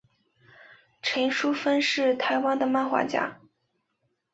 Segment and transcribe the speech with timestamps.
[1.03, 3.39] 陈淑芬是台湾的漫画家。